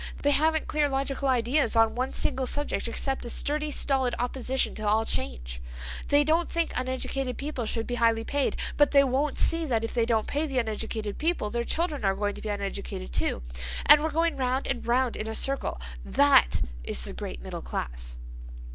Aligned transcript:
They 0.23 0.31
haven't 0.31 0.65
clear 0.65 0.89
logical 0.89 1.27
ideas 1.27 1.75
on 1.75 1.93
one 1.93 2.09
single 2.11 2.47
subject 2.47 2.87
except 2.87 3.23
a 3.23 3.29
sturdy, 3.29 3.69
stolid 3.69 4.15
opposition 4.17 4.73
to 4.73 4.87
all 4.87 5.05
change. 5.05 5.61
They 6.07 6.23
don't 6.23 6.49
think 6.49 6.71
uneducated 6.75 7.37
people 7.37 7.67
should 7.67 7.85
be 7.85 7.93
highly 8.01 8.23
paid, 8.23 8.57
but 8.77 8.89
they 8.89 9.03
won't 9.03 9.37
see 9.37 9.63
that 9.67 9.83
if 9.83 9.93
they 9.93 10.07
don't 10.07 10.25
pay 10.25 10.47
the 10.47 10.57
uneducated 10.57 11.19
people 11.19 11.51
their 11.51 11.63
children 11.63 12.03
are 12.03 12.15
going 12.15 12.33
to 12.33 12.41
be 12.41 12.49
uneducated 12.49 13.13
too, 13.13 13.43
and 13.85 14.01
we're 14.03 14.09
going 14.09 14.37
round 14.37 14.65
and 14.65 14.87
round 14.87 15.15
in 15.15 15.27
a 15.27 15.35
circle. 15.35 15.79
That—is 16.03 17.03
the 17.03 17.13
great 17.13 17.39
middle 17.39 17.61
class!" 17.61 18.17